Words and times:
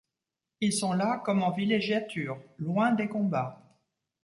Ils 0.61 0.73
sont 0.73 0.93
là 0.93 1.21
comme 1.23 1.43
en 1.43 1.51
villégiature, 1.51 2.41
loin 2.57 2.91
des 2.91 3.07
combats. 3.07 3.77